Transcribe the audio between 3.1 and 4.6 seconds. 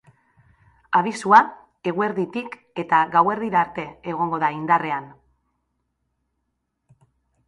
gauerdira arte egongo da